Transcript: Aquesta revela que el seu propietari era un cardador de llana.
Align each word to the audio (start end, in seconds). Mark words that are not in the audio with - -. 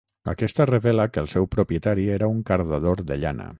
Aquesta 0.31 0.65
revela 0.69 1.05
que 1.17 1.21
el 1.25 1.29
seu 1.35 1.47
propietari 1.57 2.09
era 2.17 2.33
un 2.37 2.43
cardador 2.51 3.07
de 3.13 3.23
llana. 3.25 3.49